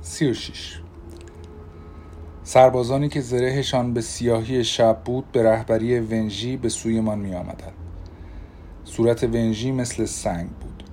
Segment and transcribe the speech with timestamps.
[0.00, 0.80] 36
[2.42, 7.72] سربازانی که زرهشان به سیاهی شب بود به رهبری ونژی به سویمان می آمدند.
[8.84, 10.84] صورت ونژی مثل سنگ بود.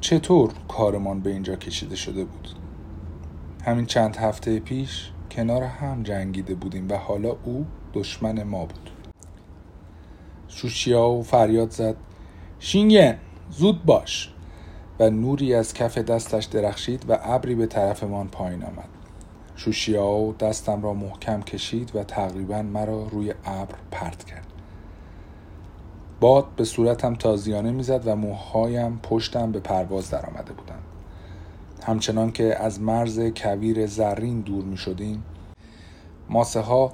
[0.00, 2.48] چطور کارمان به اینجا کشیده شده بود؟
[3.64, 8.90] همین چند هفته پیش کنار هم جنگیده بودیم و حالا او دشمن ما بود.
[10.48, 11.96] شوشیاو فریاد زد.
[12.58, 13.18] شینگن
[13.50, 14.32] زود باش.
[15.00, 18.88] و نوری از کف دستش درخشید و ابری به طرفمان پایین آمد.
[19.56, 24.46] شوشیاو دستم را محکم کشید و تقریبا مرا روی ابر پرت کرد.
[26.20, 30.82] باد به صورتم تازیانه می‌زد و موهایم پشتم به پرواز درآمده بودند.
[31.86, 35.22] همچنان که از مرز کویر زرین دور می شدیم
[36.28, 36.92] ماسه ها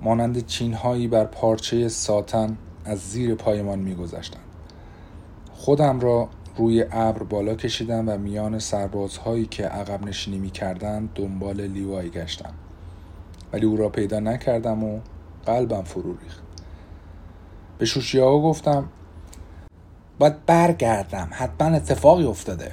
[0.00, 4.40] مانند چین هایی بر پارچه ساتن از زیر پایمان می گذشتن.
[5.52, 10.52] خودم را روی ابر بالا کشیدم و میان سربازهایی که عقب نشینی می
[11.14, 12.54] دنبال لیوایی گشتم.
[13.52, 15.00] ولی او را پیدا نکردم و
[15.46, 16.42] قلبم فرو ریخت.
[17.78, 18.88] به شوشیاو گفتم
[20.18, 22.72] باید برگردم حتما اتفاقی افتاده.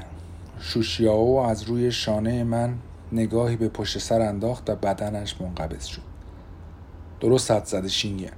[0.60, 2.76] شوشیاو از روی شانه من
[3.12, 6.02] نگاهی به پشت سر انداخت و بدنش منقبض شد.
[7.20, 8.32] درست حد زده شینگه.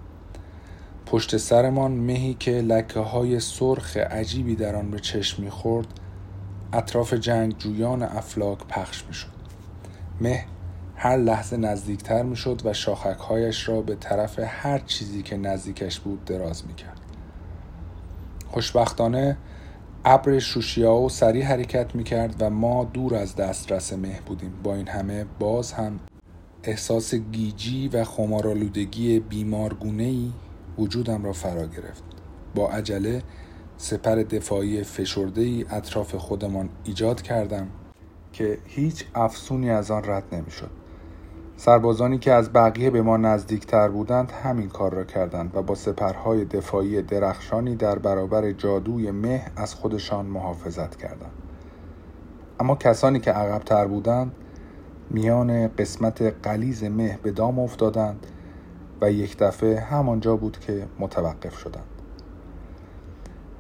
[1.06, 5.88] پشت سرمان مهی که لکه های سرخ عجیبی در آن به چشم می‌خورد
[6.73, 9.28] اطراف جنگ جویان افلاک پخش می‌شد.
[10.22, 10.45] مه
[10.95, 16.67] هر لحظه نزدیکتر می‌شد و شاخکهایش را به طرف هر چیزی که نزدیکش بود دراز
[16.67, 17.02] می‌کرد.
[18.47, 19.38] خوشبختانه
[20.06, 24.53] ابر شوشیاو سریع حرکت می‌کرد و ما دور از دسترس مه بودیم.
[24.64, 26.00] با این همه باز هم
[26.64, 30.34] احساس گیجی و خمارالودگی بیمارگونهی
[30.80, 32.04] وجودم را فرا گرفت
[32.56, 33.22] با عجله
[33.78, 37.68] سپر دفاعی فشرده ای اطراف خودمان ایجاد کردم
[38.34, 40.70] که هیچ افسونی از آن رد نمی‌شد.
[41.58, 46.46] سربازانی که از بقیه به ما نزدیکتر بودند همین کار را کردند و با سپرهای
[46.46, 51.31] دفاعی درخشانی در برابر جادوی مه از خودشان محافظت کردند.
[52.59, 54.31] اما کسانی که عقبتر بودند
[55.09, 58.28] میان قسمت قلیز مه به دام افتادند
[59.01, 61.85] و یک دفعه همانجا بود که متوقف شدند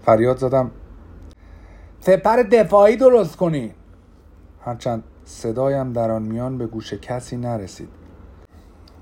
[0.05, 0.71] فریاد زدم
[1.99, 3.73] سپر دفاعی درست کنی.
[4.61, 7.89] هرچند صدایم در آن میان به گوش کسی نرسید.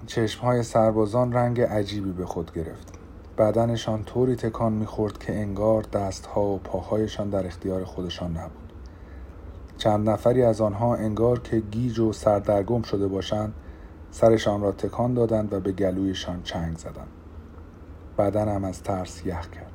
[0.08, 2.94] چشمهای سربازان رنگ عجیبی به خود گرفت.
[3.38, 8.74] بدنشان طوری تکان می‌خورد که انگار دستها و پاهایشان در اختیار خودشان نبود.
[9.78, 13.54] چند نفری از آنها انگار که گیج و سردرگم شده باشند
[14.14, 17.08] سرشان را تکان دادند و به گلویشان چنگ زدند.
[18.18, 19.72] بدنم از ترس یخ کرد.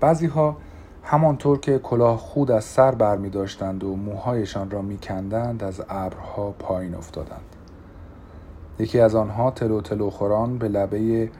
[0.00, 0.56] بعضی ها
[1.02, 5.82] همانطور که کلاه خود از سر بر می داشتند و موهایشان را می کندند از
[5.88, 7.56] ابرها پایین افتادند.
[8.78, 11.30] یکی از آنها تلو تلو خوران به لبه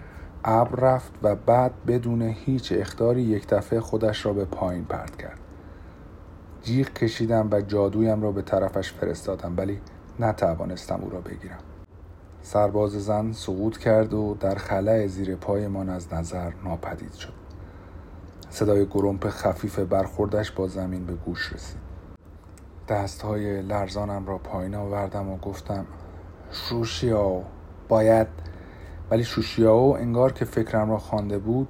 [0.44, 5.38] ابر رفت و بعد بدون هیچ اختاری یک دفعه خودش را به پایین پرت کرد.
[6.62, 9.80] جیغ کشیدم و جادویم را به طرفش فرستادم ولی
[10.20, 11.58] نتوانستم او را بگیرم.
[12.42, 17.32] سرباز زن سقوط کرد و در خلع زیر پایمان از نظر ناپدید شد.
[18.50, 21.84] صدای گرمپ خفیف برخوردش با زمین به گوش رسید.
[22.88, 25.86] دستهای لرزانم را پایین آوردم و گفتم
[26.50, 27.44] شوشیاو
[27.88, 28.26] باید.
[29.10, 31.68] ولی شوشیاو انگار که فکرم را خوانده بود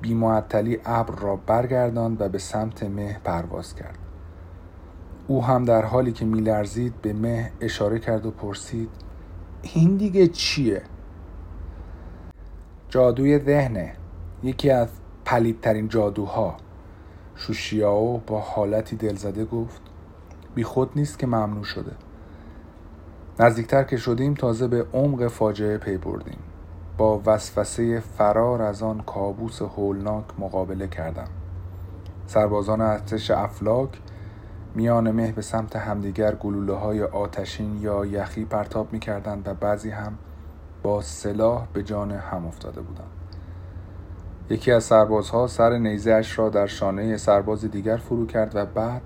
[0.00, 4.01] بیمعطلی ابر را برگرداند و به سمت مه پرواز کرد.
[5.26, 8.88] او هم در حالی که میلرزید به مه اشاره کرد و پرسید
[9.62, 10.82] این دیگه چیه؟
[12.88, 13.92] جادوی ذهنه
[14.42, 14.88] یکی از
[15.24, 16.56] پلیدترین جادوها.
[17.36, 19.80] شوشیاو با حالتی دلزده گفت
[20.54, 21.92] بی خود نیست که ممنوع شده.
[23.40, 26.38] نزدیکتر که شدیم تازه به عمق فاجعه پی بردیم.
[26.98, 31.28] با وسوسه فرار از آن کابوس هولناک مقابله کردم.
[32.26, 33.90] سربازان ارتش افلاک
[34.74, 39.90] میان مه به سمت همدیگر گلوله های آتشین یا یخی پرتاب می کردند و بعضی
[39.90, 40.18] هم
[40.82, 43.10] با سلاح به جان هم افتاده بودند.
[44.50, 49.02] یکی از سربازها سر نیزهش را در شانه سرباز دیگر فرو کرد و بعد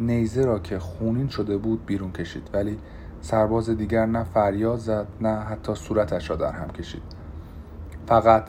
[0.00, 2.78] نیزه را که خونین شده بود بیرون کشید ولی
[3.20, 7.02] سرباز دیگر نه فریاد زد نه حتی صورتش را در هم کشید
[8.06, 8.46] فقط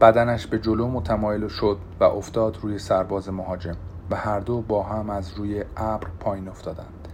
[0.00, 3.76] بدنش به جلو متمایل شد و افتاد روی سرباز مهاجم
[4.10, 7.08] و هر دو با هم از روی ابر پایین افتادند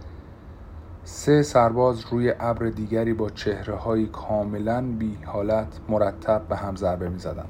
[1.03, 7.09] سه سرباز روی ابر دیگری با چهره های کاملا بی حالت مرتب به هم ضربه
[7.09, 7.49] می زدند.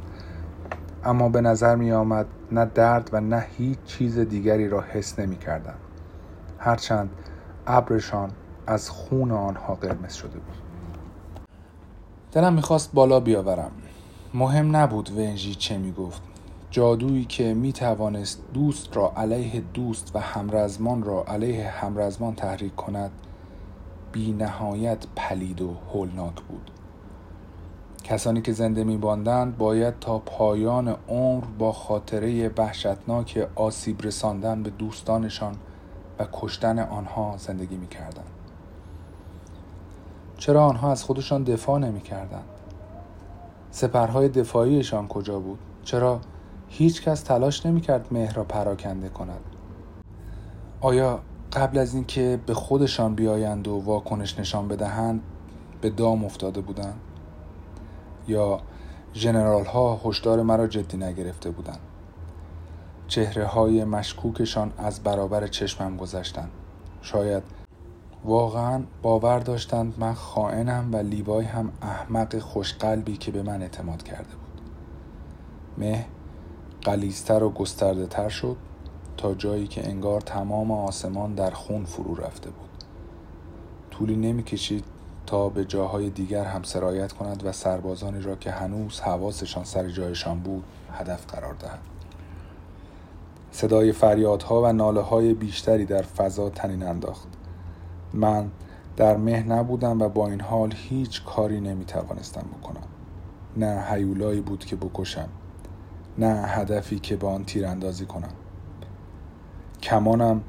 [1.03, 5.37] اما به نظر می آمد نه درد و نه هیچ چیز دیگری را حس نمی
[5.37, 5.79] کردند.
[6.59, 7.09] هرچند
[7.67, 8.31] ابرشان
[8.67, 10.57] از خون آنها قرمز شده بود
[12.31, 13.71] دلم می‌خواست بالا بیاورم
[14.33, 16.21] مهم نبود ونژی چه می‌گفت
[16.71, 23.11] جادویی که می‌توانست دوست را علیه دوست و همرزمان را علیه همرزمان تحریک کند
[24.11, 26.71] بی نهایت پلید و هولناک بود
[28.03, 34.69] کسانی که زنده می باندند باید تا پایان عمر با خاطره وحشتناک آسیب رساندن به
[34.69, 35.55] دوستانشان
[36.19, 38.23] و کشتن آنها زندگی می کردن.
[40.37, 42.43] چرا آنها از خودشان دفاع نمی کردن؟
[43.71, 46.19] سپرهای دفاعیشان کجا بود؟ چرا
[46.73, 49.41] هیچ کس تلاش نمی کرد مهر را پراکنده کند؟
[50.81, 51.19] آیا
[51.53, 55.21] قبل از اینکه به خودشان بیایند و واکنش نشان بدهند
[55.81, 56.99] به دام افتاده بودند؟
[58.27, 58.59] یا
[59.13, 61.79] جنرال ها هشدار مرا جدی نگرفته بودند
[63.07, 66.51] چهره های مشکوکشان از برابر چشمم گذشتند
[67.01, 67.43] شاید
[68.25, 74.35] واقعا باور داشتند من خائنم و لیوای هم احمق خوشقلبی که به من اعتماد کرده
[74.35, 74.61] بود
[75.77, 76.05] مه
[76.83, 78.57] قلیزتر و گسترده تر شد
[79.17, 82.69] تا جایی که انگار تمام آسمان در خون فرو رفته بود.
[83.91, 84.83] طولی نمی‌کشید
[85.25, 90.39] تا به جاهای دیگر هم سرایت کند و سربازانی را که هنوز حواسشان سر جایشان
[90.39, 91.79] بود هدف قرار دهد.
[93.51, 97.27] صدای فریادها و ناله های بیشتری در فضا تنین انداخت.
[98.13, 98.51] من
[98.97, 102.83] در مه نبودم و با این حال هیچ کاری نمی توانستم بکنم.
[103.57, 105.29] نه هیولایی بود که بکشم.
[106.17, 108.33] نه هدفی که به آن تیراندازی کنم.
[109.83, 110.41] کمانم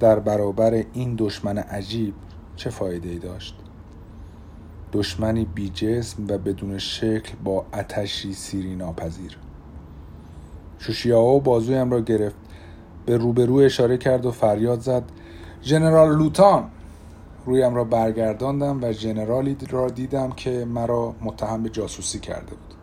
[0.00, 2.14] در برابر این دشمن عجیب
[2.56, 3.54] چه فایده ای داشت؟
[4.92, 9.38] دشمنی بی جسم و بدون شکل با اتشی سیری ناپذیر.
[10.78, 12.36] شوشیاو بازویم را گرفت
[13.06, 15.02] به روبرو اشاره کرد و فریاد زد
[15.62, 16.70] ژنرال لوتان!
[17.46, 22.77] رویم را برگرداندم و ژنرالی را دیدم که مرا متهم به جاسوسی کرده بود.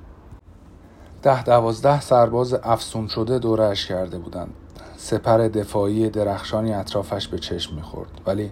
[1.26, 4.54] ده دوازده سرباز افسون شده دورش کرده بودند.
[4.98, 8.52] سپر دفاعی درخشانی اطرافش به چشم می‌خورد ولی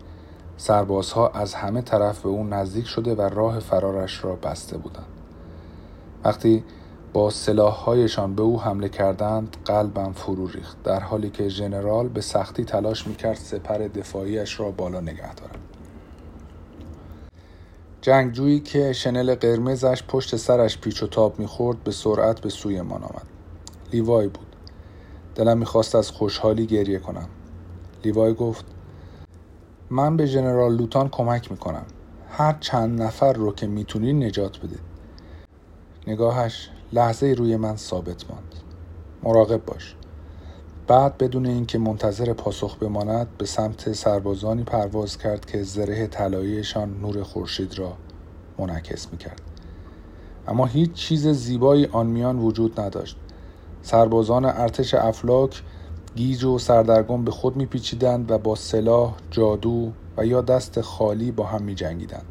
[0.58, 5.06] سربازها از همه طرف به او نزدیک شده و راه فرارش را بسته بودند.
[6.24, 6.64] وقتی
[7.14, 12.66] با سلاحهایشان به او حمله کردند قلبم فرو ریخت در حالی که ژنرال به سختی
[12.66, 15.63] تلاش می‌کرد سپر دفاعیش را بالا نگه دارد.
[18.04, 22.96] جنگجویی که شنل قرمزش پشت سرش پیچ و تاب می‌خورد به سرعت به سوی ما
[22.96, 23.28] آمد.
[23.94, 24.56] لیوای بود.
[25.36, 27.30] دلم می‌خواست از خوشحالی گریه کنم.
[28.04, 28.66] لیوای گفت
[29.90, 31.86] من به ژنرال لوتان کمک می‌کنم.
[32.30, 34.80] هر چند نفر رو که می‌تونی نجات بده.
[36.08, 38.56] نگاهش لحظه روی من ثابت ماند.
[39.24, 39.96] مراقب باش.
[40.88, 47.24] بعد بدون اینکه منتظر پاسخ بماند به سمت سربازانی پرواز کرد که زره طلاییشان نور
[47.24, 47.94] خورشید را
[48.60, 49.42] منعکس می‌کرد.
[50.48, 53.18] اما هیچ چیز زیبایی آن میان وجود نداشت.
[53.82, 55.64] سربازان ارتش افلاک
[56.16, 61.46] گیج و سردرگم به خود میپیچیدند و با سلاح جادو و یا دست خالی با
[61.46, 62.26] هم میجنگیدند.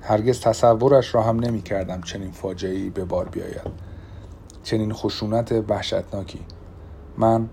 [0.00, 3.92] هرگز تصورش را هم نمی کردم چنین فاجعه به بار بیاید.
[4.62, 6.40] چنین خشونت وحشتناکی.
[7.18, 7.48] من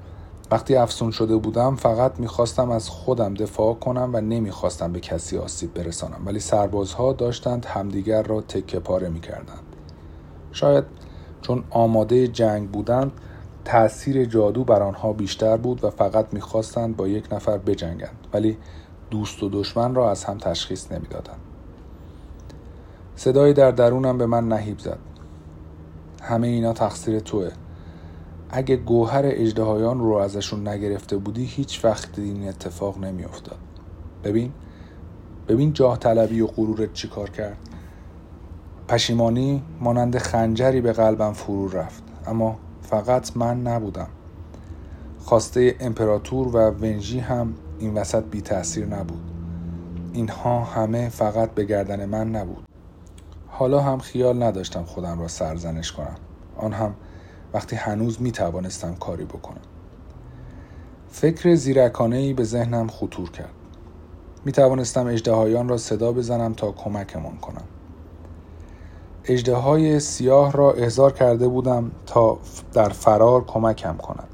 [0.51, 5.73] وقتی افسون شده بودم فقط می‌خواستم از خودم دفاع کنم و نمی‌خواستم به کسی آسیب
[5.73, 6.21] برسانم.
[6.25, 9.63] ولی سربازها داشتند همدیگر را تکه پاره می‌کردند.
[10.51, 10.83] شاید
[11.41, 13.11] چون آماده جنگ بودند
[13.65, 18.27] تأثیر جادو بر آنها بیشتر بود و فقط می‌خواستند با یک نفر بجنگند.
[18.33, 18.57] ولی
[19.11, 21.39] دوست و دشمن را از هم تشخیص نمی‌دادند.
[23.15, 24.99] صدایی در درونم به من نهیب زد.
[26.21, 27.51] همه اینا تقصیر توه.
[28.49, 33.57] اگه گوهر اجدهایان رو ازشون نگرفته بودی هیچ وقت این اتفاق نمیافتاد.
[34.23, 34.51] ببین
[35.47, 37.57] ببین جاه طلبی و غرورت چیکار کرد.
[38.87, 44.07] پشیمانی مانند خنجری به قلبم فرو رفت اما فقط من نبودم.
[45.19, 49.31] خواسته امپراتور و ونژی هم این وسط بی تاثیر نبود.
[50.13, 52.63] اینها همه فقط به گردن من نبود.
[53.47, 56.15] حالا هم خیال نداشتم خودم را سرزنش کنم.
[56.57, 56.93] آن هم
[57.53, 59.61] وقتی هنوز می توانستم کاری بکنم.
[61.09, 63.53] فکر زیرکانه ای به ذهنم خطور کرد.
[64.45, 67.63] می توانستم اجدهایان را صدا بزنم تا کمکمان کنم.
[69.25, 72.37] اجده های سیاه را احضار کرده بودم تا
[72.73, 74.29] در فرار کمکم کنند.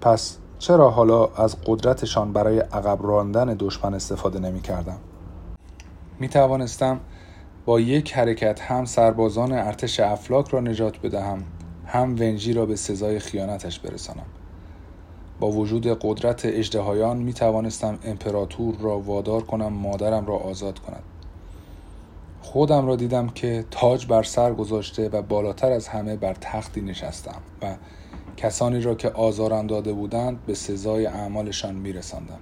[0.00, 4.98] پس چرا حالا از قدرتشان برای عقب راندن دشمن استفاده نمی کردم؟
[6.20, 7.00] می توانستم
[7.64, 11.44] با یک حرکت هم سربازان ارتش افلاک را نجات بدهم
[11.86, 14.26] هم ونجی را به سزای خیانتش برسانم
[15.40, 21.02] با وجود قدرت اجدهایان می توانستم امپراتور را وادار کنم مادرم را آزاد کند
[22.40, 27.40] خودم را دیدم که تاج بر سر گذاشته و بالاتر از همه بر تختی نشستم
[27.62, 27.74] و
[28.36, 32.38] کسانی را که آزارم داده بودند به سزای اعمالشان می رسندم.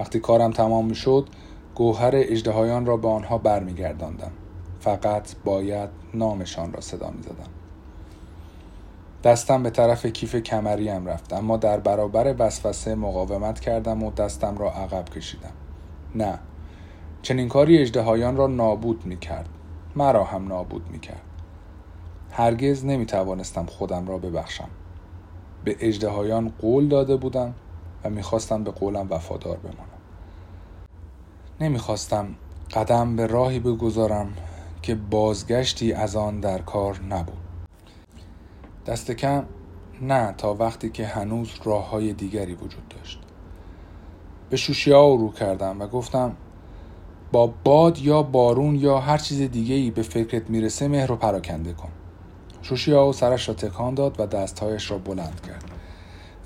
[0.00, 1.28] وقتی کارم تمام می شد
[1.74, 4.32] گوهر اجدهایان را به آنها برمیگرداندم
[4.80, 7.63] فقط باید نامشان را صدا می زدم.
[9.24, 14.70] دستم به طرف کیف کمریم رفت اما در برابر وسوسه مقاومت کردم و دستم را
[14.70, 15.52] عقب کشیدم.
[16.14, 16.38] نه
[17.22, 19.48] چنین کاری اجدهایان را نابود می کرد
[19.96, 21.22] مرا هم نابود می کرد
[22.30, 24.68] هرگز نمی توانستم خودم را ببخشم.
[25.64, 27.54] به اجدهایان قول داده بودم
[28.04, 29.78] و می‌خواستم به قولم وفادار بمانم.
[31.60, 32.34] نمی‌خواستم
[32.74, 34.32] قدم به راهی بگذارم
[34.82, 37.43] که بازگشتی از آن در کار نبود.
[38.86, 39.44] دست کم
[40.02, 43.20] نه تا وقتی که هنوز راه های دیگری وجود داشت.
[44.50, 46.36] به شوشیا رو کردم و گفتم
[47.32, 51.72] با باد یا بارون یا هر چیز دیگه ای به فکرت می‌رسه مهر رو پراکنده
[51.72, 51.88] کن.
[52.62, 55.64] شوشیا سرش را تکان داد و دستهایش را بلند کرد.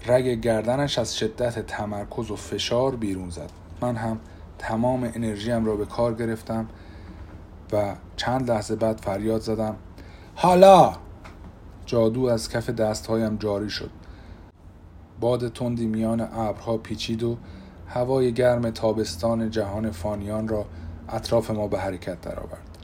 [0.06, 3.50] رگ گردنش از شدت تمرکز و فشار بیرون زد.
[3.80, 4.20] من هم
[4.58, 6.68] تمام انرژیم را به کار گرفتم
[7.72, 9.76] و چند لحظه بعد فریاد زدم
[10.34, 10.92] حالا
[11.88, 13.90] جادو از کف دستهایم جاری شد.
[15.20, 17.36] باد تندی میان ابرها پیچید و
[17.86, 20.64] هوای گرم تابستان جهان فانیان را
[21.08, 22.78] اطراف ما به حرکت درآورد.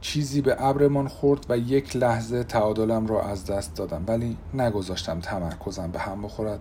[0.00, 5.90] چیزی به ابرمان خورد و یک لحظه تعادلم را از دست دادم ولی نگذاشتم تمرکزم
[5.90, 6.60] به هم بخورد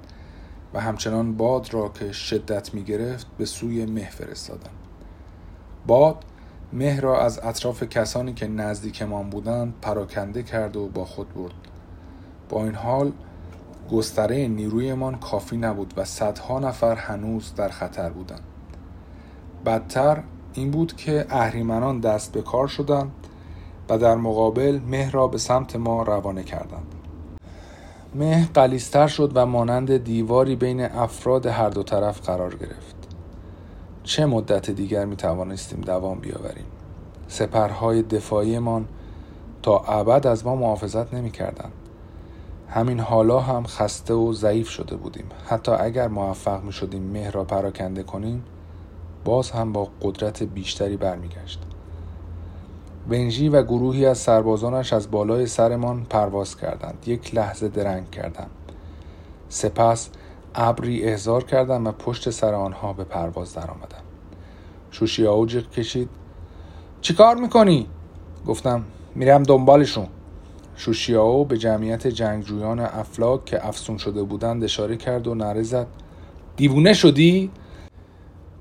[0.74, 4.72] و همچنان باد را که شدت می گرفت به سوی مه فرستادم.
[5.88, 6.26] باد
[6.74, 11.54] مه را از اطراف کسانی که نزدیکمان بودند پراکنده کرد و با خود برد.
[12.50, 13.12] با این حال
[13.92, 18.44] گستره نیرویمان کافی نبود و صدها نفر هنوز در خطر بودند.
[19.66, 23.12] بدتر این بود که اهریمنان دست به کار شدند
[23.90, 26.96] و در مقابل مه را به سمت ما روانه کردند.
[28.16, 32.97] مه قلیستر شد و مانند دیواری بین افراد هر دو طرف قرار گرفت.
[34.08, 36.66] چه مدت دیگر می توانستیم دوام بیاوریم؟
[37.28, 38.88] سپرهای دفاعیمان
[39.62, 41.70] تا ابد از ما محافظت نمی کردن.
[42.70, 45.26] همین حالا هم خسته و ضعیف شده بودیم.
[45.46, 48.44] حتی اگر موفق می شدیم مه را پراکنده کنیم
[49.26, 51.60] باز هم با قدرت بیشتری برمیگشت.
[53.10, 57.04] ونژی و گروهی از سربازانش از بالای سرمان پرواز کردند.
[57.08, 58.48] یک لحظه درنگ کردم
[59.50, 60.10] سپس
[60.60, 64.04] ابری احضار کردم و پشت سر آنها به پرواز درآمدم
[64.92, 66.10] شوشیاو جیغ کشید.
[67.02, 67.88] چیکار می‌کنی؟
[68.48, 68.84] گفتم
[69.16, 70.08] میرم دنبالشون.
[70.76, 75.88] شوشیاو به جمعیت جنگجویان افلاک که افسون شده بودند اشاره کرد و نره زد.
[76.56, 77.52] دیوونه شدی؟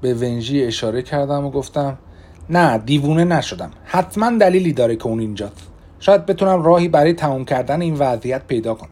[0.00, 1.98] به ونژی اشاره کردم و گفتم
[2.50, 3.70] نه دیوونه نشدم.
[3.84, 5.68] حتما دلیلی داره که اون اینجاست.
[6.00, 8.90] شاید بتونم راهی برای تموم کردن این وضعیت پیدا کنم.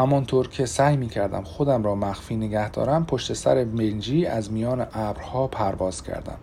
[0.00, 4.86] همانطور که سعی می کردم خودم را مخفی نگه دارم پشت سر منجی از میان
[4.92, 6.38] ابرها پرواز کردم.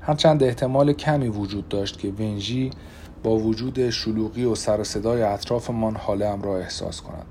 [0.00, 2.70] هرچند احتمال کمی وجود داشت که ونژی
[3.22, 7.26] با وجود شلوغی و سر صدای اطرافمان حالم را احساس کند.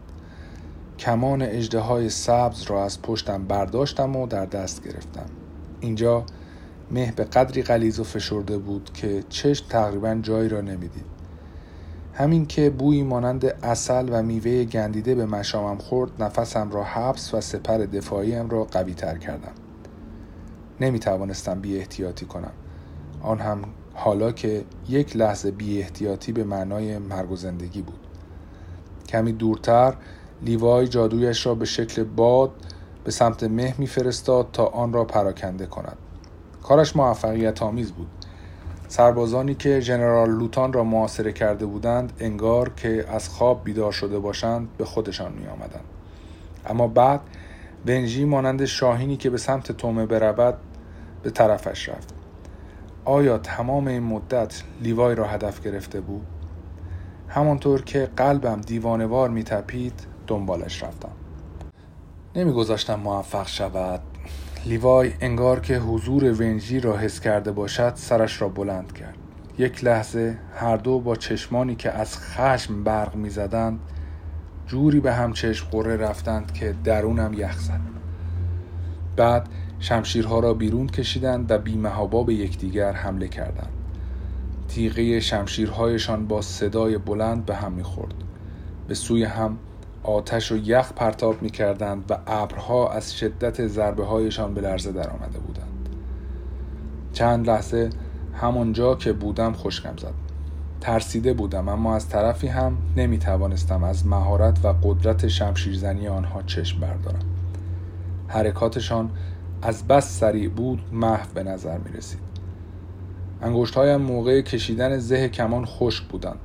[0.99, 5.29] کمان اجده های سبز را از پشتم برداشتم و در دست گرفتم.
[5.79, 6.25] اینجا
[6.91, 11.20] مه به قدری غلیظ و فشرده بود که چشم تقریبا جایی را نمی‌دید.
[12.21, 17.41] همین که بویی مانند اصل و میوه گندیده به مشامم خورد نفسم را حبس و
[17.41, 19.51] سپر دفاعیم را قوی تر کردم.
[20.81, 22.51] نمی توانستم بی احتیاطی کنم.
[23.21, 23.61] آن هم
[23.93, 27.99] حالا که یک لحظه بی احتیاطی به معنای مرگ و زندگی بود.
[29.07, 29.93] کمی دورتر
[30.41, 32.51] لیوای جادویش را به شکل باد
[33.03, 35.97] به سمت مه میفرستاد تا آن را پراکنده کند.
[36.63, 38.07] کارش موفقیت آمیز بود.
[38.91, 44.67] سربازانی که ژنرال لوتان را محاصره کرده بودند انگار که از خواب بیدار شده باشند
[44.77, 45.83] به خودشان می آمدند.
[46.65, 47.21] اما بعد
[47.85, 50.57] ونژی مانند شاهینی که به سمت تومه برود
[51.23, 52.13] به طرفش رفت
[53.05, 56.25] آیا تمام این مدت لیوای را هدف گرفته بود؟
[57.27, 59.93] همانطور که قلبم دیوانوار می تپید
[60.27, 61.11] دنبالش رفتم
[62.35, 64.01] نمیگذاشتم موفق شود
[64.65, 69.17] لیوای انگار که حضور ونژی را حس کرده باشد سرش را بلند کرد.
[69.57, 73.79] یک لحظه هر دو با چشمانی که از خشم برق می‌زدند
[74.67, 77.79] جوری به هم چشم قره رفتند که درونم یخ زد.
[79.15, 79.49] بعد
[79.79, 83.73] شمشیرها را بیرون کشیدند و بیمهابا به یکدیگر حمله کردند.
[84.67, 88.13] تیغه شمشیرهایشان با صدای بلند به هم می‌خورد.
[88.87, 89.57] به سوی هم
[90.03, 95.09] آتش و یخ پرتاب می کردند و ابرها از شدت ضربه هایشان به لرزه در
[95.09, 95.89] آمده بودند.
[97.13, 97.89] چند لحظه
[98.33, 100.13] همانجا که بودم خشکم زد.
[100.81, 106.79] ترسیده بودم اما از طرفی هم نمی توانستم از مهارت و قدرت شمشیرزنی آنها چشم
[106.79, 107.25] بردارم.
[108.27, 109.11] حرکاتشان
[109.61, 112.31] از بس سریع بود محو به نظر می رسید
[113.41, 116.39] انگشتهایم موقع کشیدن زه کمان خشک بودند.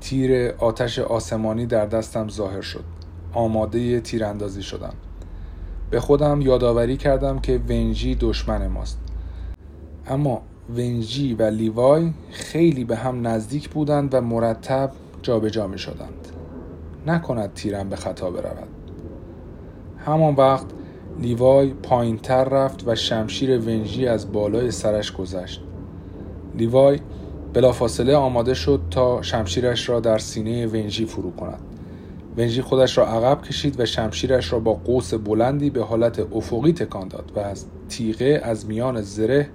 [0.00, 2.84] تیر آتش آسمانی در دستم ظاهر شد.
[3.32, 4.94] آماده تیراندازی شدم.
[5.90, 8.98] به خودم یادآوری کردم که ونجی دشمن ماست.
[10.08, 10.42] اما
[10.76, 14.90] ونجی و لیوای خیلی به هم نزدیک بودند و مرتب
[15.22, 16.28] جابجا می شدند.
[17.06, 18.68] نکند تیرم به خطا برود.
[19.98, 20.66] همان وقت
[21.20, 25.62] لیوای پایینتر رفت و شمشیر ونجی از بالای سرش گذشت.
[26.54, 27.00] لیوای
[27.56, 31.60] بلافاصله آماده شد تا شمشیرش را در سینه ونجی فرو کند.
[32.36, 37.08] ونجی خودش را عقب کشید و شمشیرش را با قوس بلندی به حالت افقی تکان
[37.08, 39.48] داد و از تیغه از میان زره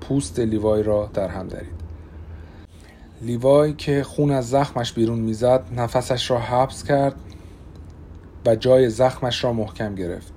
[0.00, 1.80] پوست لیوای را در هم درید.
[3.22, 7.14] لیوای که خون از زخمش بیرون می‌زد نفسش را حبس کرد
[8.46, 10.32] و جای زخمش را محکم گرفت.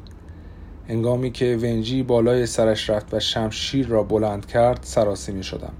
[0.87, 5.73] انگامی که ونجی بالای سرش رفت و شمشیر را بلند کرد سراسی می شدم.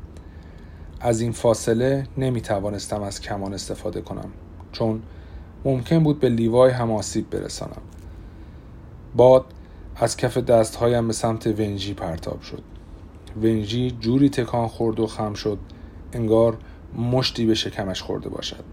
[1.04, 4.30] از این فاصله نمی توانستم از کمان استفاده کنم
[4.72, 5.02] چون
[5.66, 7.82] ممکن بود به لیوای هم آسیب برسانم.
[9.16, 9.46] باد
[9.96, 12.64] از کف دستهایم به سمت ونجی پرتاب شد.
[13.42, 15.58] ونجی جوری تکان خورد و خم شد
[16.14, 16.58] انگار
[16.98, 18.64] مشتی به شکمش خورده باشد.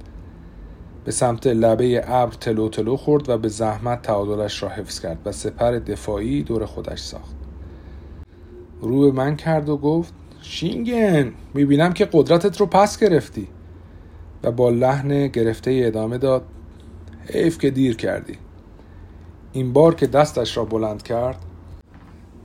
[1.05, 5.33] به سمت لبه ابر تلو تلو خورد و به زحمت تعادلش را حفظ کرد و
[5.33, 7.37] سپر دفاعی دور خودش ساخت.
[8.81, 13.49] رو به من کرد و گفت شینگن می‌بینم که قدرتت رو پس گرفتی.
[14.42, 16.42] و با لحن گرفته ادامه داد
[17.32, 18.38] حیف که دیر کردی.
[19.52, 21.37] این بار که دستش را بلند کرد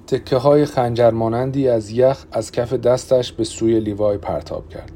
[0.07, 4.91] تکه های خنجرمانندی از یخ از کف دستش به سوی لیوای پرتاب کرد.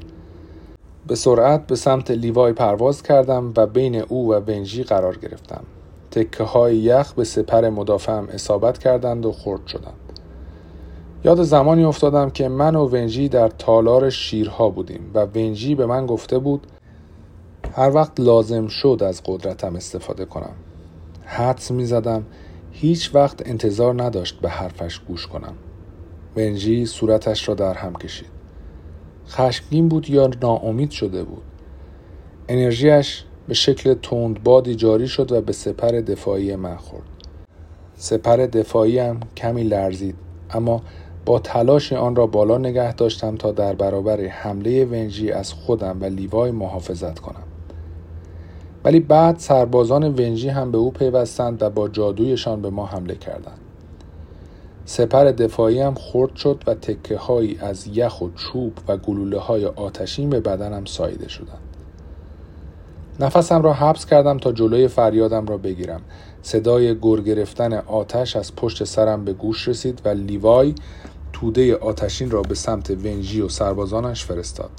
[1.06, 5.64] به سرعت به سمت لیوای پرواز کردم و بین او و ونجی قرار گرفتم.
[6.10, 9.99] تکه های یخ به سپر مدافعم اصابت کردند و خرد شدند.
[11.24, 16.06] یاد زمانی افتادم که من و ونجی در تالار شیرها بودیم و ونجی به من
[16.06, 16.66] گفته بود
[17.76, 20.54] هر وقت لازم شد از قدرتم استفاده کنم.
[21.24, 22.26] حدس می زدم
[22.72, 25.54] هیچ وقت انتظار نداشت به حرفش گوش کنم.
[26.36, 28.30] ونجی صورتش را در هم کشید.
[29.28, 31.42] خشمگین بود یا ناامید شده بود؟
[32.48, 33.94] انرژیش به شکل
[34.44, 37.04] بادی جاری شد و به سپر دفاعی من خورد.
[37.94, 40.14] سپر دفاعی هم کمی لرزید
[40.50, 40.82] اما
[41.26, 46.04] با تلاش آن را بالا نگه داشتم تا در برابر حمله ونجی از خودم و
[46.04, 47.42] لیوای محافظت کنم.
[48.84, 53.58] ولی بعد سربازان ونجی هم به او پیوستند و با جادویشان به ما حمله کردند.
[54.84, 59.66] سپر دفاعی هم خرد شد و تکه هایی از یخ و چوب و گلوله های
[59.66, 61.70] آتشین به بدنم سایده شدند.
[63.20, 66.00] نفسم را حبس کردم تا جلوی فریادم را بگیرم.
[66.42, 70.74] صدای گر گرفتن آتش از پشت سرم به گوش رسید و لیوای
[71.32, 74.70] توده آتشین را به سمت ونجی و سربازانش فرستاد.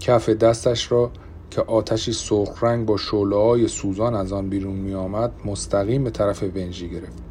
[0.00, 1.10] کف دستش را
[1.50, 2.96] که آتشی سرخ رنگ با
[3.32, 7.22] های سوزان از آن بیرون می آمد مستقیم به طرف ونجی گرفت.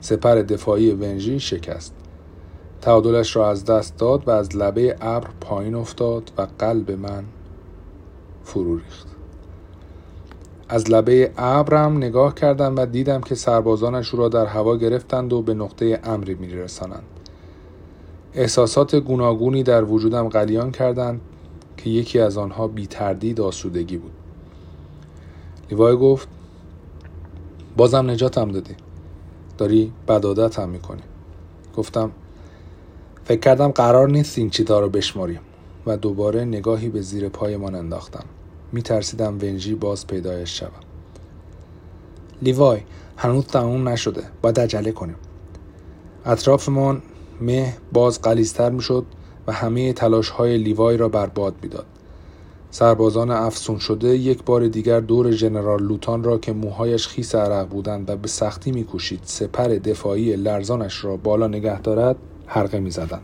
[0.00, 1.94] سپر دفاعی ونجی شکست.
[2.80, 7.24] تعادلش را از دست داد و از لبه ابر پایین افتاد و قلب من
[8.44, 9.17] فرو ریخت.
[10.68, 15.54] از لبه ابرم نگاه کردم و دیدم که سربازانش را در هوا گرفتند و به
[15.54, 17.02] نقطه امری میرسانند.
[18.34, 21.20] احساسات گوناگونی در وجودم قلیان کردند
[21.76, 24.12] که یکی از آنها بی تردید آسودگی بود.
[25.70, 26.28] لیوای گفت
[27.76, 28.74] بازم نجاتم دادی.
[29.58, 31.02] داری بدادت هم می‌کنی.
[31.76, 32.10] گفتم
[33.24, 35.40] فکر کردم قرار نیست این چیتا رو بشماریم.
[35.86, 38.24] و دوباره نگاهی به زیر پایمان انداختم.
[38.72, 40.70] میترسیدم ونجی باز پیدایش شوم
[42.42, 42.80] لیوای
[43.16, 44.22] هنوز تموم نشده.
[44.42, 45.16] باید عجله کنیم.
[46.24, 47.02] اطرافمان
[47.40, 49.04] مه باز قلیزتر می‌شد
[49.46, 51.86] و همه تلاش های لیوای را برباد می‌داد.
[52.70, 58.10] سربازان افسون شده یک بار دیگر دور ژنرال لوتان را که موهایش خیس عرق بودند
[58.10, 63.22] و به سختی میکوشید سپر دفاعی لرزانش را بالا نگه دارد حرقه می‌زدند.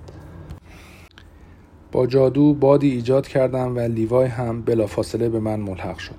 [1.94, 6.14] با جادو بادی ایجاد کردم و لیوای هم بلافاصله به من ملحق شد.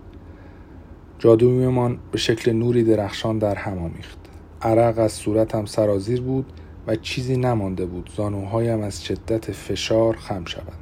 [1.19, 4.17] جادویمان به شکل نوری درخشان در هم آمیخت.
[4.61, 6.45] عرق از صورتم سرازیر بود
[6.87, 8.09] و چیزی نمانده بود.
[8.17, 10.77] زانوهایم از شدت فشار خم شوند.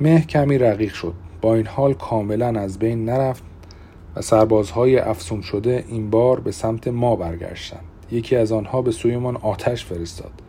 [0.00, 1.14] مه کمی رقیق شد.
[1.40, 3.42] با این حال کاملا از بین نرفت
[4.16, 7.84] و سربازهای افسون شده این بار به سمت ما برگشتند.
[8.10, 10.47] یکی از آنها به سویمان آتش فرستاد.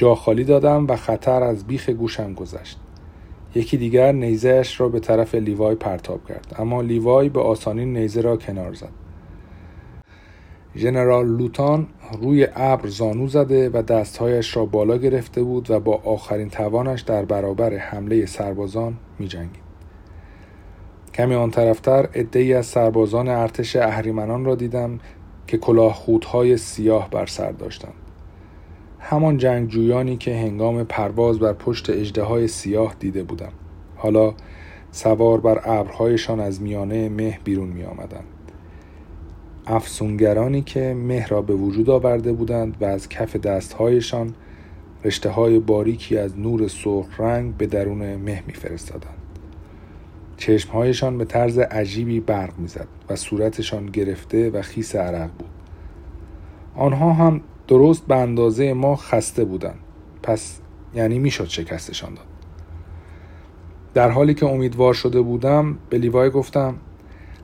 [0.00, 2.80] جا خالی دادم و خطر از بیخ گوشم گذشت
[3.54, 8.36] یکی دیگر نیزهش را به طرف لیوای پرتاب کرد اما لیوای به آسانی نیزه را
[8.36, 8.88] کنار زد
[10.76, 11.86] ژنرال لوتان
[12.22, 17.24] روی ابر زانو زده و دستهایش را بالا گرفته بود و با آخرین توانش در
[17.24, 19.62] برابر حمله سربازان می جنگید.
[21.14, 25.00] کمی آن طرفتر ادهی از سربازان ارتش اهریمنان را دیدم
[25.46, 27.99] که کلاه سیاه بر سر داشتند.
[29.00, 33.52] همان جنگجویانی که هنگام پرواز بر پشت اجده سیاه دیده بودم.
[33.96, 34.34] حالا
[34.90, 38.24] سوار بر ابرهایشان از میانه مه بیرون می آمدند.
[39.66, 44.34] افسونگرانی که مه را به وجود آورده بودند و از کف دستهایشان
[45.04, 49.16] رشته های باریکی از نور سرخ رنگ به درون مه میفرستادند.
[50.36, 55.48] چشمهایشان به طرز عجیبی برق می‌زد و صورتشان گرفته و خیس عرق بود.
[56.76, 59.78] آنها هم درست به اندازه ما خسته بودند.
[60.22, 60.60] پس
[60.94, 62.26] یعنی می‌شد شکستشان داد.
[63.94, 66.74] در حالی که امیدوار شده بودم به لیوای گفتم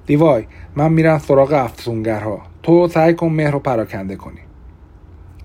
[0.08, 2.42] لیوای من میرم سراغ افسونگرها.
[2.62, 4.40] تو سعی کن مهر رو پراکنده کنی.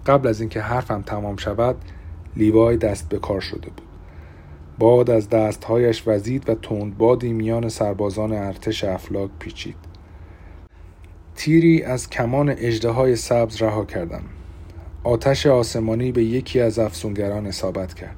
[0.06, 1.76] قبل از اینکه حرفم تمام شود
[2.36, 3.82] لیوای دست به کار شده بود.
[4.80, 9.76] باد از دستهایش وزید و تندبادی میان سربازان ارتش افلاک پیچید.
[11.36, 14.24] تیری از کمان اجده های سبز رها کردم.
[15.04, 18.16] آتش آسمانی به یکی از افسونگران اصابت کرد.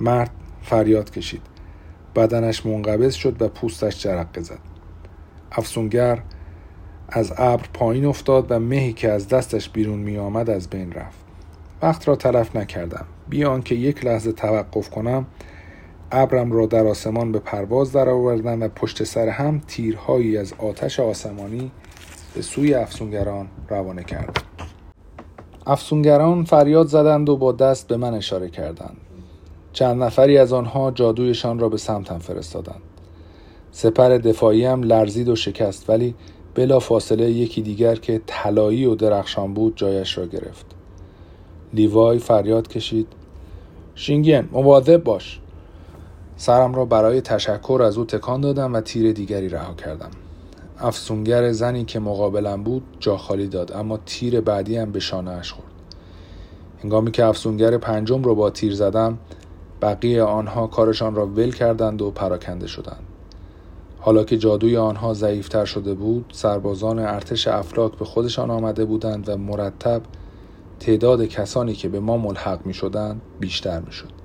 [0.00, 0.30] مرد
[0.62, 1.42] فریاد کشید.
[2.16, 4.58] بدنش منقبض شد و پوستش جرقه زد.
[5.52, 6.22] افسونگر
[7.08, 11.18] از ابر پایین افتاد و مهی که از دستش بیرون می آمد از بین رفت.
[11.82, 13.06] وقت را تلف نکردم.
[13.28, 15.26] بیان که یک لحظه توقف کنم
[16.12, 21.72] ابرم را در آسمان به پرواز درآوردم و پشت سر هم تیرهایی از آتش آسمانی
[22.34, 24.49] به سوی افسونگران روانه کردم.
[25.70, 28.96] افسونگران فریاد زدند و با دست به من اشاره کردند.
[29.72, 32.82] چند نفری از آنها جادویشان را به سمتم فرستادند.
[33.70, 36.14] سپر دفاعی هم لرزید و شکست ولی
[36.54, 40.66] بلا فاصله یکی دیگر که طلایی و درخشان بود جایش را گرفت.
[41.74, 43.06] لیوای فریاد کشید.
[43.94, 45.40] شینگین مواظب باش.
[46.36, 50.10] سرم را برای تشکر از او تکان دادم و تیر دیگری رها کردم.
[50.82, 55.52] افسونگر زنی که مقابلم بود جا خالی داد اما تیر بعدی هم به شانه اش
[55.52, 55.70] خورد
[56.82, 59.18] هنگامی که افسونگر پنجم رو با تیر زدم
[59.82, 63.04] بقیه آنها کارشان را ول کردند و پراکنده شدند
[63.98, 69.36] حالا که جادوی آنها ضعیفتر شده بود سربازان ارتش افلاک به خودشان آمده بودند و
[69.36, 70.02] مرتب
[70.80, 74.19] تعداد کسانی که به ما ملحق می شدند بیشتر می شد.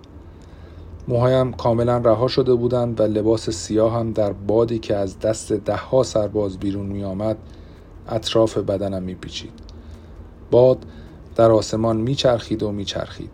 [1.07, 6.03] موهایم کاملا رها شده بودند و لباس سیاه هم در بادی که از دست دهها
[6.03, 7.37] سرباز بیرون می آمد
[8.09, 9.53] اطراف بدنم می پیچید.
[10.51, 10.77] باد
[11.35, 13.29] در آسمان می چرخید و می چرخید.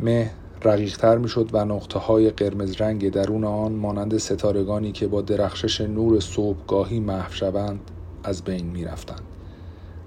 [0.00, 0.30] مه
[0.64, 5.80] رقیقتر می شد و نقطه های قرمز رنگ درون آن مانند ستارگانی که با درخشش
[5.80, 7.80] نور صبحگاهی محو شوند
[8.24, 9.22] از بین می رفتند.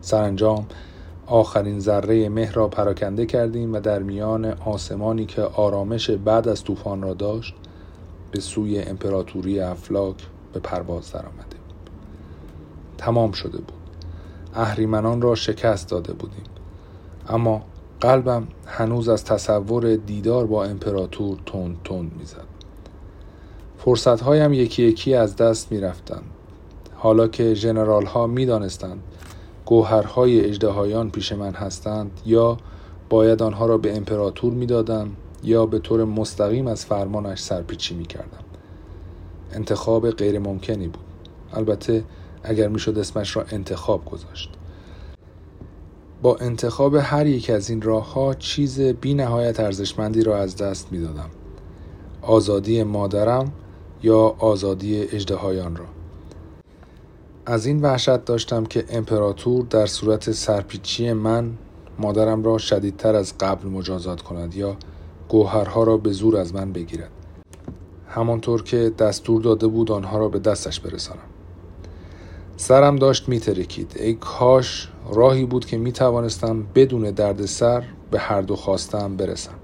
[0.02, 0.65] سرانجام
[1.30, 7.02] آخرین ذره مه را پراکنده کردیم و در میان آسمانی که آرامش بعد از طوفان
[7.02, 7.56] را داشت
[8.32, 10.15] به سوی امپراتوری افلاک
[10.54, 11.60] به پرواز درآمدیم
[12.98, 13.74] تمام شده بود.
[14.54, 16.44] اهریمنان را شکست داده بودیم.
[17.30, 17.62] اما
[18.02, 22.48] قلبم هنوز از تصور دیدار با امپراتور تند تند می‌زد.
[23.78, 26.24] فرصت هایم یکی یکی از دست می رفتند.
[26.96, 29.04] حالا که جنرال ها می دانستند
[29.69, 32.58] گوهرهای اجدهایان پیش من هستند یا
[33.10, 35.12] باید آنها را به امپراتور می‌دادم
[35.43, 38.43] یا به طور مستقیم از فرمانش سرپیچی می کردم.
[39.53, 41.03] انتخاب غیر ممکنی بود.
[41.53, 42.03] البته
[42.43, 44.49] اگر می‌شد اسمش را انتخاب گذاشت.
[46.21, 50.91] با انتخاب هر یک از این راه ها چیز بی نهایت ارزشمندی را از دست
[50.91, 51.29] می دادم.
[52.21, 53.51] آزادی مادرم
[54.03, 55.86] یا آزادی اجدهایان را
[57.50, 61.52] از این وحشت داشتم که امپراتور در صورت سرپیچی من
[62.00, 64.78] مادرم را شدیدتر از قبل مجازات کند یا
[65.30, 67.10] گوهرها را به زور از من بگیرد.
[68.08, 71.20] همانطور که دستور داده بود آنها را به دستش برسانم.
[72.58, 73.96] سرم داشت میترکید.
[74.00, 79.56] ای کاش راهی بود که می‌توانستم بدون دردسر به هر دو خواستم برسم.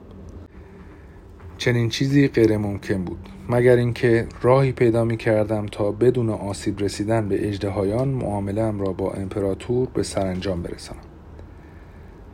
[1.58, 3.30] چنین چیزی غیر ممکن بود.
[3.50, 9.12] مگر اینکه راهی پیدا می کردم تا بدون آسیب رسیدن به اجدهایان معاملم را با
[9.12, 11.02] امپراتور به سرانجام برسانم.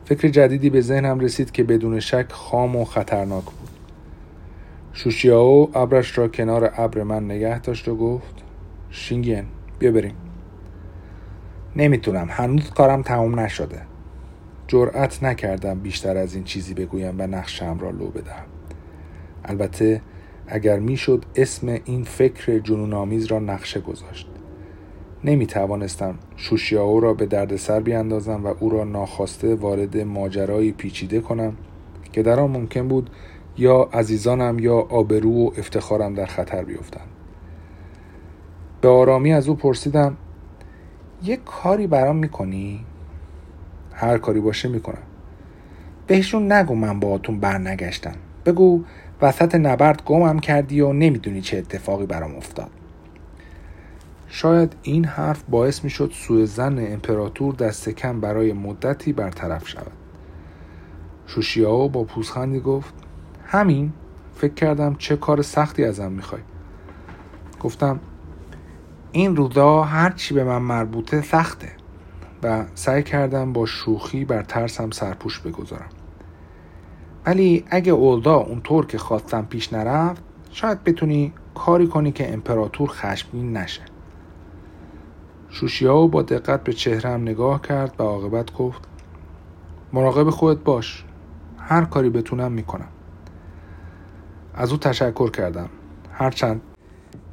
[0.04, 3.70] فکر جدیدی به ذهنم رسید که بدون شک خام و خطرناک بود.
[4.92, 8.34] شوشیاو ابرش را کنار ابر من نگه داشت و گفت
[8.90, 9.44] شینگین
[9.78, 10.14] بیا بریم.
[11.76, 13.82] نمی‌تونم هنوز کارم تمام نشده.
[14.68, 18.44] جرأت نکردم بیشتر از این چیزی بگویم و نقشم را لو بدهم.
[19.44, 20.00] البته
[20.46, 24.28] اگر می‌شد اسم این فکر جنون آمیز را نقشه گذاشت.
[25.24, 31.56] نمی توانستم شوشیاو را به دردسر بیاندازم و او را ناخواسته وارد ماجرایی پیچیده کنم
[32.12, 33.10] که در آن ممکن بود
[33.58, 37.08] یا عزیزانم یا آبرو و افتخارم در خطر بیفتند.
[38.80, 40.16] به آرامی از او پرسیدم
[41.22, 42.84] یک کاری برام می‌کنی؟
[43.92, 45.02] هر کاری باشه می‌کنم.
[46.06, 48.16] بهشون نگو من باهاتون برنگشتم.
[48.44, 48.84] بگو
[49.22, 52.70] وسط نبرد گمم کردی و نمی‌دونی چه اتفاقی برام افتاد.
[54.28, 59.92] شاید این حرف باعث می‌شد سوء زن امپراتور دست کم برای مدتی برطرف شود.
[61.26, 62.94] شوشیاو با پوزخندی گفت
[63.46, 63.92] همین؟
[64.34, 66.42] فکر کردم چه کار سختی ازم می‌خوای.
[67.60, 68.00] گفتم
[69.12, 71.68] این روزا هر چی به من مربوطه سخته
[72.42, 75.88] و سعی کردم با شوخی بر ترسم سرپوش بگذارم.
[77.26, 83.56] ولی اگه اولدا اونطور که خواستم پیش نرفت شاید بتونی کاری کنی که امپراتور خشمگین
[83.56, 83.82] نشه.
[85.48, 88.82] شوشیاو با دقت به چهرم نگاه کرد و عاقبت گفت
[89.92, 91.04] مراقب خودت باش
[91.58, 92.88] هر کاری بتونم می‌کنم.
[94.54, 95.68] از او تشکر کردم.
[96.12, 96.60] هرچند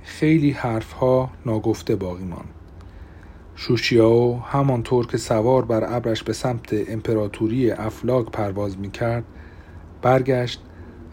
[0.01, 2.53] خیلی حرفها ناگفته باقی ماند.
[3.55, 9.23] شوشیاو همانطور که سوار بر ابرش به سمت امپراتوری افلاک پرواز می‌کرد
[10.01, 10.61] برگشت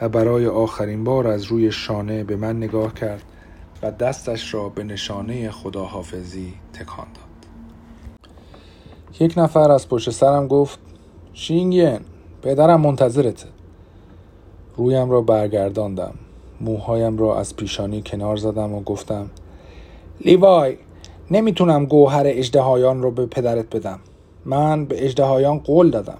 [0.01, 3.22] و برای آخرین بار از روی شانه به من نگاه کرد
[3.83, 7.27] و دستش را به نشانه خداحافظی تکان داد.
[9.20, 10.79] یک نفر از پشت سرم گفت
[11.33, 12.01] شینگین
[12.42, 13.49] پدرم منتظرته.
[14.77, 16.14] رویم را برگرداندم.
[16.61, 19.31] موهایم را از پیشانی کنار زدم و گفتم
[20.20, 20.77] لیوای
[21.31, 23.99] نمی‌تونم گوهر اجدهایان رو به پدرت بدم.
[24.44, 26.18] من به اجدهایان قول دادم.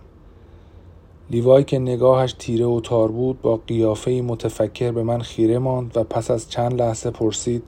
[1.31, 6.05] لیوای که نگاهش تیره و تار بود با قیافه متفکر به من خیره ماند و
[6.05, 7.63] پس از چند لحظه پرسید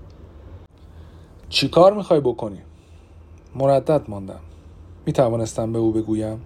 [1.48, 2.58] چی کار می‌خوای بکنی؟
[3.54, 4.40] مردد ماندم.
[5.06, 6.40] می توانستم به او بگویم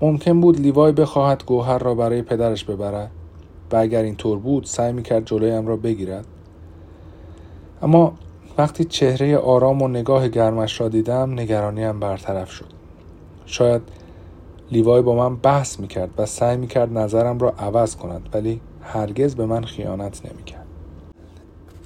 [0.00, 3.10] ممکن بود لیوای بخواهد گوهر را برای پدرش ببرد
[3.72, 6.26] و اگر اینطور بود سعی می‌کرد جلویم را بگیرد.
[7.82, 8.12] اما
[8.58, 12.66] وقتی چهره آرام و نگاه گرمش را دیدم نگرانیم برطرف شد.
[13.46, 13.82] شاید
[14.72, 19.46] لیوای با من بحث می‌کرد و سعی می‌کرد نظرم را عوض کند ولی هرگز به
[19.46, 20.66] من خیانت نمی‌کرد.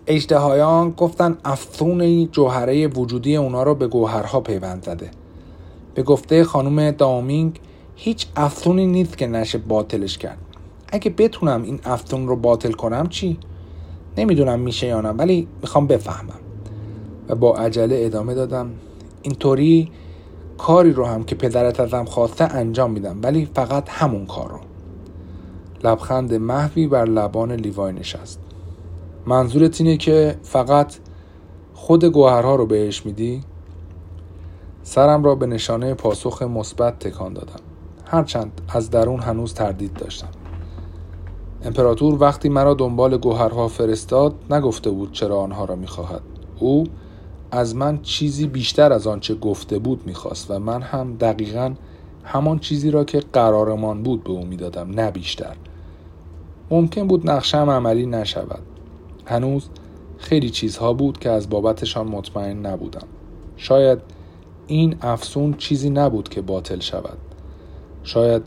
[0.07, 5.11] اجدهایان گفتن افثون جوهره وجودی اونا را به گوهرها پیوند زده.
[5.95, 7.61] به گفته خانم دامینگ
[7.97, 10.39] هیچ افثونی نیست که نشه باطلش کرد.
[10.89, 13.39] اگه بتونم این افثون رو باطل کنم چی؟
[14.17, 16.41] نمی‌دونم میشه یا نه ولی می‌خوام بفهمم.
[17.29, 18.71] و با عجله ادامه دادم
[19.23, 19.91] اینطوری
[20.59, 24.59] کاری رو هم که پدرت ازم خواسته انجام میدم ولی فقط همون کار رو.
[25.85, 28.41] لبخند محوی بر لبان لیوای نشست.
[29.27, 30.95] منظورت اینه که فقط
[31.75, 33.43] خود گوهرها رو بهش میدی؟
[34.83, 37.61] سرم را به نشانه پاسخ مثبت تکان دادم.
[38.05, 40.29] هرچند از درون هنوز تردید داشتم.
[41.65, 46.23] امپراتور وقتی مرا دنبال گوهرها فرستاد نگفته بود چرا آنها را می‌خواهد.
[46.59, 46.85] او
[47.57, 51.75] از من چیزی بیشتر از آنچه گفته بود می‌خواست و من هم دقیقا
[52.25, 55.57] همان چیزی را که قرارمان بود به او می‌دادم نه بیشتر.
[56.71, 58.63] ممکن بود نقشم عملی نشود.
[59.27, 59.69] هنوز
[60.19, 63.07] خیلی چیزها بود که از بابتشان مطمئن نبودم.
[63.57, 63.99] شاید
[64.67, 67.19] این افسون چیزی نبود که باطل شود.
[68.03, 68.43] شاید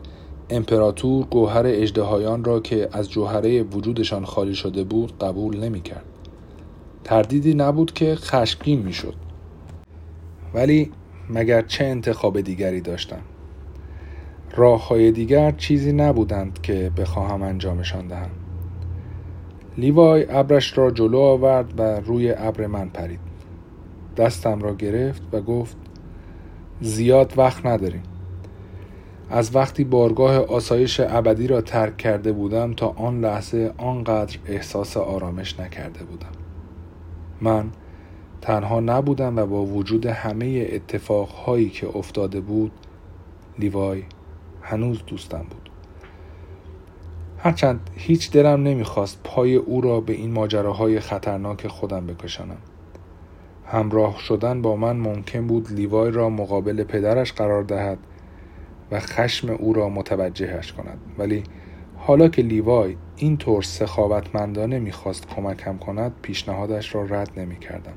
[0.49, 6.05] امپراتور گوهر اجدهایان را که از جوهره وجودشان خالی شده بود قبول نمی کرد.
[7.09, 9.13] تردیدی نبود که خشمگین می شد.
[10.53, 10.91] ولی
[11.29, 13.21] مگر چه انتخاب دیگری داشتم؟
[14.55, 18.29] راه های دیگر چیزی نبودند که بخواهم انجامشان دهم.
[19.77, 23.19] لیوای ابرش را جلو آورد و روی ابر من پرید.
[24.17, 25.77] دستم را گرفت و گفت
[26.81, 28.03] زیاد وقت نداریم.
[29.29, 35.59] از وقتی بارگاه آسایش ابدی را ترک کرده بودم تا آن لحظه آنقدر احساس آرامش
[35.59, 36.38] نکرده بودم.
[37.41, 37.69] من
[38.41, 42.71] تنها نبودم و با وجود همه اتفاقهایی که افتاده بود
[43.59, 44.03] لیوای
[44.61, 45.69] هنوز دوستم بود.
[47.37, 52.57] هرچند هیچ دلم نمی‌خواست پای او را به این ماجراهای خطرناک خودم بکشانم.
[53.65, 57.97] همراه شدن با من ممکن بود لیوای را مقابل پدرش قرار دهد
[58.91, 60.97] و خشم او را متوجهش کند.
[61.17, 61.43] ولی
[61.97, 67.93] حالا که لیوای این طور سخاوتمندانه می‌خواست کمکم کند پیشنهادش را رد نمی کردم.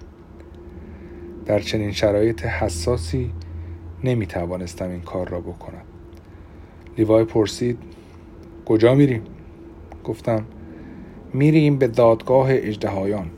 [1.46, 3.32] در چنین شرایط حساسی
[4.04, 5.82] نمی توانستم این کار را بکنم
[6.98, 7.78] لیوای پرسید
[8.66, 9.22] کجا میریم؟
[10.04, 10.44] گفتم
[11.32, 13.30] میریم به دادگاه اجدهایان